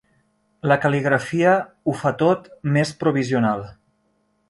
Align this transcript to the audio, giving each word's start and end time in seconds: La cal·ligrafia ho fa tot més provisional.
La 0.71 0.77
cal·ligrafia 0.85 1.51
ho 1.93 1.97
fa 2.01 2.15
tot 2.25 2.51
més 2.79 2.97
provisional. 3.07 3.67